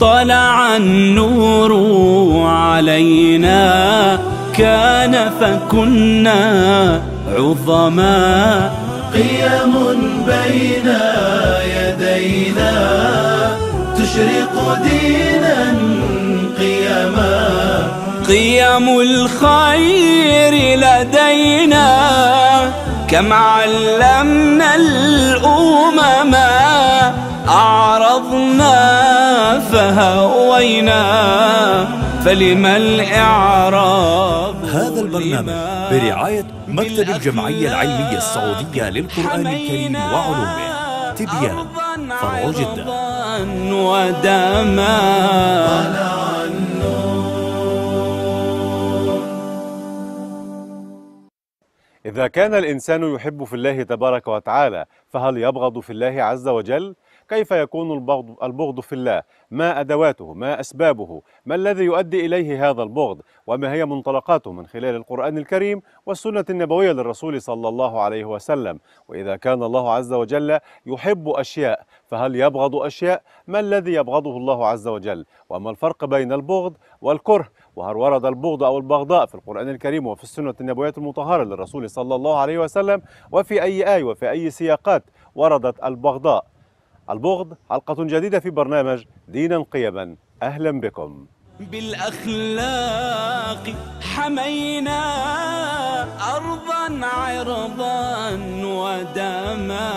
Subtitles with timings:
[0.00, 1.72] طلع النور
[2.46, 4.18] علينا.
[4.56, 7.00] كان فكنا
[7.36, 8.70] عظما.
[9.14, 9.72] قيم
[10.26, 10.92] بين
[11.76, 12.72] يدينا.
[13.96, 15.74] تشرق دينا
[16.58, 17.48] قيما
[18.28, 21.88] قيم الخير لدينا.
[23.08, 26.34] كم علمنا الأمم.
[27.48, 29.13] أعرضنا
[29.74, 31.02] فهوينا
[32.24, 35.52] فلما الإعراض هذا البرنامج
[35.90, 40.74] برعاية مكتب الجمعية العلمية السعودية للقرآن الكريم وعلومه.
[41.16, 41.66] تبيان
[42.20, 42.84] فرع جدة.
[43.74, 44.94] ودما.
[52.06, 56.94] إذا كان الإنسان يحب في الله تبارك وتعالى فهل يبغض في الله عز وجل؟
[57.28, 62.82] كيف يكون البغض, البغض في الله؟ ما أدواته؟ ما أسبابه؟ ما الذي يؤدي إليه هذا
[62.82, 68.78] البغض؟ وما هي منطلقاته من خلال القرآن الكريم والسنة النبوية للرسول صلى الله عليه وسلم؟
[69.08, 74.88] وإذا كان الله عز وجل يحب أشياء فهل يبغض أشياء؟ ما الذي يبغضه الله عز
[74.88, 80.22] وجل؟ وما الفرق بين البغض والكره؟ وهل ورد البغض أو البغضاء في القرآن الكريم وفي
[80.24, 85.84] السنة النبوية المطهرة للرسول صلى الله عليه وسلم وفي أي آية وفي أي سياقات وردت
[85.84, 86.53] البغضاء
[87.10, 90.16] البغض حلقة جديدة في برنامج دينا قيما.
[90.42, 91.26] أهلا بكم.
[91.60, 92.94] بالأخلاق
[94.00, 95.00] حمينا
[96.36, 98.30] أرضا عرضا
[98.64, 99.90] ودما.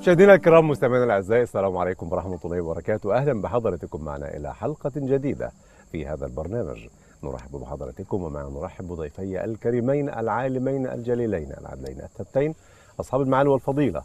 [0.00, 3.16] مشاهدينا الكرام مستمعينا الأعزاء السلام عليكم ورحمة الله وبركاته.
[3.16, 5.52] أهلا بحضراتكم معنا إلى حلقة جديدة.
[5.92, 6.88] في هذا البرنامج.
[7.24, 12.54] نرحب بحضراتكم ومع نرحب بضيفي الكريمين العالمين الجليلين العدلين الثبتين
[13.00, 14.02] أصحاب المعالي والفضيلة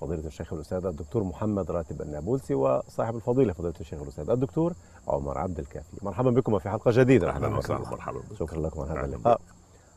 [0.00, 4.72] فضيلة الشيخ الأستاذ الدكتور محمد راتب النابلسي وصاحب الفضيلة فضيلة الشيخ الأستاذ الدكتور
[5.08, 5.96] عمر عبد الكافي.
[6.02, 7.30] مرحبا بكم في حلقة جديدة.
[7.30, 7.90] أهلا وسهلا.
[7.90, 9.40] مرحبا بك شكرا لكم على هذا أهلاً اللقاء.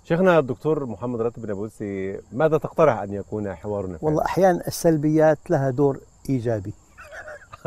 [0.04, 5.70] شيخنا الدكتور محمد راتب النابلسي ماذا تقترح أن يكون حوارنا في والله أحيانا السلبيات لها
[5.70, 6.00] دور
[6.30, 6.62] إيجابي.
[6.72, 6.91] تمام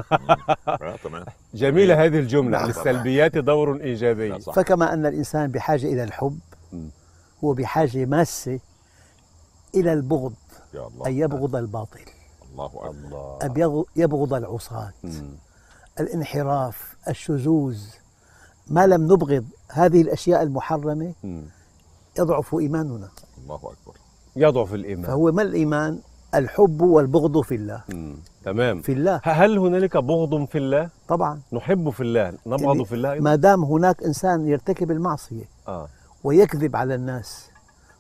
[1.54, 2.58] جميلة هذه الجملة.
[2.58, 2.66] نعم.
[2.66, 4.40] للسلبيات دور إيجابي.
[4.40, 6.38] فكما أن الإنسان بحاجة إلى الحب.
[7.44, 8.60] هو بحاجة ماسة
[9.74, 10.34] إلى البغض
[10.74, 11.06] يا الله.
[11.06, 12.00] أن يبغض الباطل.
[12.52, 14.92] الله أن يغ- يبغض العصاة.
[16.00, 17.78] الانحراف الشذوذ.
[18.68, 21.42] ما لم نبغض هذه الأشياء المحرمة مم.
[22.18, 23.08] يضعف إيماننا.
[23.42, 23.96] الله أكبر.
[24.36, 25.06] يضعف الإيمان.
[25.06, 26.00] فهو ما الإيمان؟
[26.34, 27.82] الحب والبغض في الله.
[27.88, 28.16] مم.
[28.44, 28.80] تمام.
[28.80, 29.20] في الله.
[29.24, 31.40] هل هنالك بغض في الله؟ طبعا.
[31.52, 35.88] نحب في الله نبغض في الله؟ ما دام هناك إنسان يرتكب المعصية آه.
[36.24, 37.50] ويكذب على الناس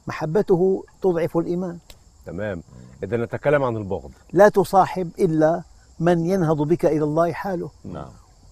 [0.06, 1.78] محبته تضعف الإيمان.
[2.26, 2.62] تمام.
[3.02, 4.10] إذا نتكلم عن البغض.
[4.32, 5.62] لا تصاحب إلا
[6.00, 7.70] من ينهض بك إلى الله حاله.
[7.84, 8.10] نعم.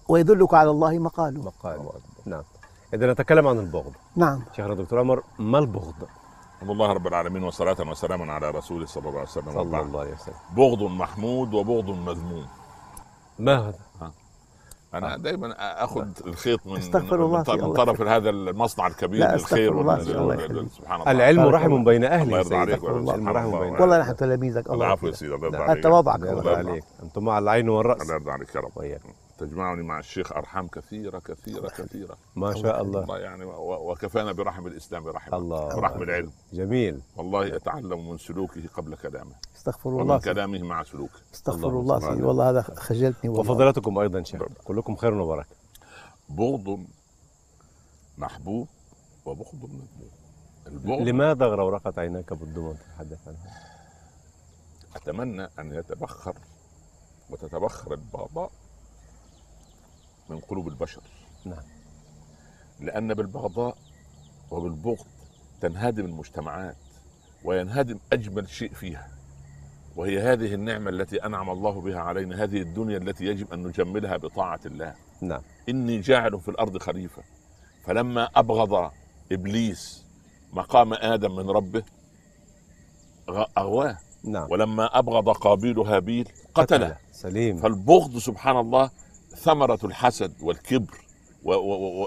[0.09, 1.41] ويدلك على الله مقاله.
[1.41, 1.79] مقال
[2.25, 2.43] نعم.
[2.93, 3.91] إذا نتكلم عن البغض.
[4.15, 4.41] نعم.
[4.55, 5.93] شيخنا دكتور عمر ما البغض؟
[6.63, 9.61] الحمد لله رب العالمين وصلاة وسلاما على رسوله صلى الله عليه وسلم صلى.
[9.61, 12.45] الله عليه وسلم بغض محمود وبغض مذموم
[13.39, 14.11] ما هذا؟
[14.93, 19.35] أنا دايما أخذ الخيط من أستغفر الله من, من الله طرف هذا المصنع الكبير لا،
[19.35, 19.95] للخير استغفر الله
[20.41, 20.67] الله.
[20.67, 21.83] سبحان الله العلم رحم الله.
[21.83, 22.83] بين الله أهله يرضى عليك.
[22.83, 23.15] الله.
[23.15, 23.59] العلم رحم الله.
[23.59, 25.11] بين والله نحن تلاميذك الله العفو يا.
[25.11, 25.57] سيدي الله يرضى.
[25.57, 28.71] عليك التواضع الله الله يرضى عليك أنتم مع العين والرأس الله يرضى عليك يا رب
[28.75, 29.01] وإياك
[29.45, 32.17] تجمعني مع الشيخ أرحام كثيرة كثيرة كثيرة.
[32.35, 36.31] ما شاء الله والله يعني و- وكفانا برحم الإسلام برحمه الله ورحم العلم.
[36.53, 37.01] جميل.
[37.15, 39.35] والله أتعلم من سلوكه قبل كلامه.
[39.55, 40.19] استغفر ومن الله.
[40.19, 41.19] كلامه مع سلوكه.
[41.33, 41.97] استغفر الله.
[41.97, 42.09] الله.
[42.09, 42.23] سيدي.
[42.23, 43.51] والله هذا خجلتني والله.
[43.51, 44.41] وفضيلتكم أيضا شيخ.
[44.63, 45.55] كلكم خير وبركة.
[46.29, 46.85] بغض
[48.17, 48.67] محبوب
[49.25, 50.09] وبغض مذموم.
[50.67, 53.59] البغض لماذا غرورقت عيناك بالدموع تتحدث عنها؟
[54.95, 56.35] أتمنى أن يتبخر
[57.29, 58.51] وتتبخر البغضاء
[60.29, 61.01] من قلوب البشر.
[61.45, 61.63] نعم.
[62.79, 63.77] لأن بالبغضاء
[64.51, 65.05] وبالبغض
[65.61, 66.75] تنهدم المجتمعات
[67.43, 69.07] وينهدم أجمل شيء فيها
[69.95, 74.59] وهي هذه النعمة التي أنعم الله بها علينا هذه الدنيا التي يجب أن نجملها بطاعة
[74.65, 74.95] الله.
[75.21, 75.41] نعم.
[75.69, 77.23] إني جاعل في الأرض خليفة.
[77.85, 78.91] فلما أبغض
[79.31, 80.03] إبليس
[80.53, 81.83] مقام آدم من ربه
[83.57, 83.97] أغواه.
[84.23, 84.51] نعم.
[84.51, 86.97] ولما أبغض قابيل هابيل قتله.
[87.11, 87.57] سليم.
[87.57, 88.89] فالبغض سبحان الله
[89.35, 90.97] ثمرة الحسد والكبر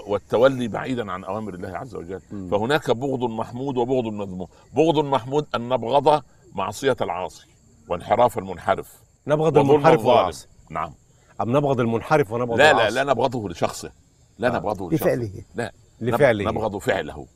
[0.07, 2.21] والتولي بعيدا عن أوامر الله عز وجل.
[2.51, 6.23] فهناك بغض محمود وبغض مذموم بغض محمود أن نبغض
[6.55, 7.45] معصية العاصي
[7.89, 8.93] وانحراف المنحرف.
[9.27, 10.05] نبغض المنحرف.
[10.05, 10.47] والعاصي.
[10.69, 10.93] نعم.
[11.41, 13.91] أم نبغض المنحرف ونبغض لا لا العاصي؟ لا نبغضه لشخصه.
[14.39, 14.57] لا آه.
[14.59, 15.05] نبغضه لشخصه.
[15.05, 15.71] بفعله لا.
[16.01, 16.43] لفعله.
[16.43, 17.27] نب- نبغض فعله.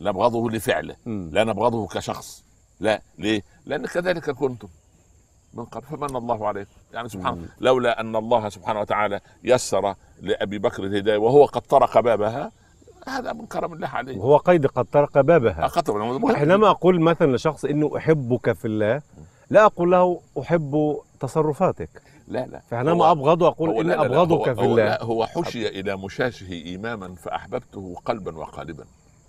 [0.00, 0.96] نبغضه لفعله.
[1.06, 1.30] مم.
[1.32, 2.44] لا نبغضه كشخص.
[2.80, 4.68] لا ليه؟ لأن كذلك كنتم.
[5.54, 6.66] من قبل فمن الله عليه.
[6.92, 12.52] يعني سبحان لولا أن الله سبحانه وتعالى يسر لأبي بكر الهداية وهو قد طرق بابها
[13.06, 14.16] هذا من كرم الله عليه.
[14.16, 15.70] هو قيد قد طرق بابها.
[16.34, 19.02] حينما أقول مثلا لشخص إنه أحبك في الله
[19.50, 22.02] لا أقول له أحب تصرفاتك.
[22.28, 22.60] لا لا.
[22.70, 24.84] فحينما ابغضه أقول اني أبغضك في الله.
[24.84, 28.84] لا، هو حشي إلى مشاشه ايماما فأحببته قلبا وقالبا.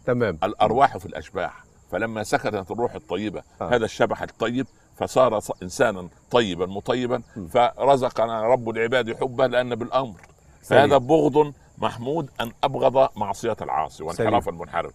[0.05, 0.37] تمام.
[0.43, 3.69] الأرواح في الأشباح فلما سكنت الروح الطيبة آه.
[3.75, 7.21] هذا الشبح الطيب فصار إنسانا طيبا مطيبا.
[7.49, 10.21] فرزقنا رب العباد حبه لأن بالأمر.
[10.61, 14.93] فهذا بغض محمود أن أبغض معصية العاصي وانحراف المنحرف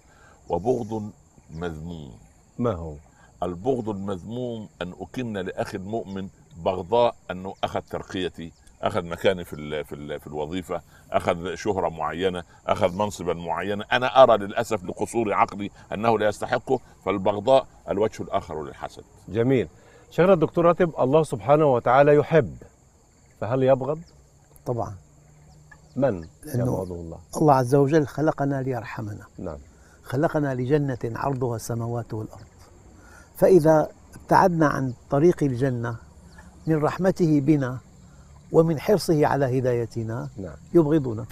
[0.49, 1.11] وبغض
[1.50, 2.12] مذموم.
[2.58, 2.94] ما هو؟
[3.43, 6.29] البغض المذموم أن أكن لأخي المؤمن
[6.64, 8.52] بغضاء أنه أخذ ترقيتي
[8.82, 10.82] أخذ مكاني في ال في ال في الوظيفة
[11.12, 17.67] أخذ شهرة معينة أخذ منصبا معينا أنا أرى للأسف لقصور عقلي أنه لا يستحقه فالبغضاء
[17.91, 19.05] الوجه الآخر للحسد.
[19.29, 19.69] جميل.
[20.11, 22.57] شيخنا الدكتور راتب الله سبحانه وتعالى يحب.
[23.41, 23.99] فهل يبغض؟
[24.67, 24.95] طبعا.
[25.97, 26.25] من
[26.55, 29.25] يبغضه الله؟ الله عز وجل خلقنا ليرحمنا.
[29.39, 29.59] نعم.
[30.03, 32.45] خلقنا لجنة عرضها السماوات والأرض.
[33.37, 35.97] فإذا ابتعدنا عن طريق الجنة
[36.67, 37.79] من رحمته بنا
[38.53, 40.57] ومن حرصه على هدايتنا نعم.
[40.75, 41.27] يبغضنا.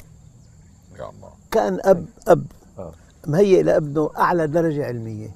[0.99, 1.31] يا الله.
[1.51, 2.47] كأن أب أب.
[2.79, 2.93] آه.
[3.27, 5.31] مهيئ لأبنه أعلى درجة علمية.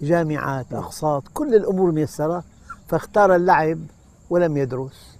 [0.00, 2.44] جامعات أقساط كل الأمور ميسرة.
[2.88, 3.78] فاختار اللعب
[4.30, 5.18] ولم يدرس.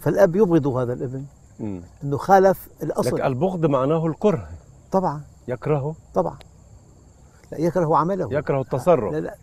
[0.00, 1.24] فالأب يبغض هذا الابن.
[1.60, 1.82] مم.
[2.04, 4.48] أنه خالف لك الأصل البغض معناه الكره.
[4.92, 5.20] طبعا.
[5.48, 6.38] يكرهه طبعا.
[7.52, 8.28] لا يكره عمله.
[8.32, 9.12] يكره التصرف.
[9.12, 9.34] لا لا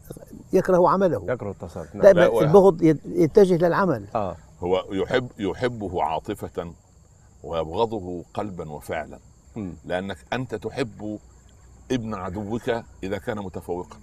[0.53, 1.25] يكره عمله.
[1.29, 1.95] يكره التصرف.
[1.95, 2.05] نعم.
[2.15, 4.05] لا، و- البغض يت- يتجه للعمل.
[4.15, 4.35] آه.
[4.63, 6.73] هو يحب يحبه عاطفة
[7.43, 9.19] ويبغضه قلبا وفعلا.
[9.55, 9.73] مم.
[9.85, 11.19] لأنك أنت تحب
[11.91, 12.71] ابن عدوك
[13.03, 13.97] إذا كان متفوقا.